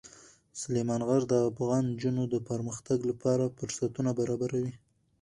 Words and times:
سلیمان 0.61 1.01
غر 1.07 1.21
د 1.29 1.33
افغان 1.49 1.83
نجونو 1.93 2.23
د 2.33 2.35
پرمختګ 2.49 2.99
لپاره 3.09 3.53
فرصتونه 3.57 4.11
برابروي. 4.19 4.73